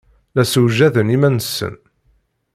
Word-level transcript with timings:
La 0.33 0.43
ssewjaden 0.45 1.13
iman-nsen. 1.15 1.75